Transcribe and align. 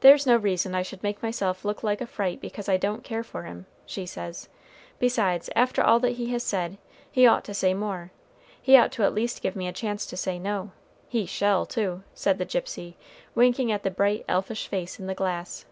"There's 0.00 0.26
no 0.26 0.36
reason 0.38 0.74
I 0.74 0.80
should 0.80 1.02
make 1.02 1.22
myself 1.22 1.66
look 1.66 1.82
like 1.82 2.00
a 2.00 2.06
fright 2.06 2.40
because 2.40 2.66
I 2.66 2.78
don't 2.78 3.04
care 3.04 3.22
for 3.22 3.42
him," 3.42 3.66
she 3.84 4.06
says; 4.06 4.48
"besides, 4.98 5.50
after 5.54 5.82
all 5.82 6.00
that 6.00 6.12
he 6.12 6.30
has 6.32 6.42
said, 6.42 6.78
he 7.12 7.26
ought 7.26 7.44
to 7.44 7.52
say 7.52 7.74
more, 7.74 8.10
he 8.62 8.74
ought 8.74 8.98
at 8.98 9.12
least 9.14 9.36
to 9.36 9.42
give 9.42 9.54
me 9.54 9.68
a 9.68 9.70
chance 9.70 10.06
to 10.06 10.16
say 10.16 10.38
no, 10.38 10.70
he 11.10 11.26
shall, 11.26 11.66
too," 11.66 12.04
said 12.14 12.38
the 12.38 12.46
gypsy, 12.46 12.94
winking 13.34 13.70
at 13.70 13.82
the 13.82 13.90
bright, 13.90 14.24
elfish 14.28 14.66
face 14.66 14.98
in 14.98 15.08
the 15.08 15.14
glass. 15.14 15.66